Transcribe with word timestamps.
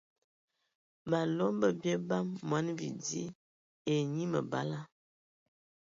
Malom 1.09 1.53
bə 1.61 1.67
bie 1.81 1.95
bam 2.07 2.27
mɔni 2.49 2.71
bidi 2.79 3.23
ai 3.89 3.95
enyi 4.01 4.23
məbala. 4.33 4.79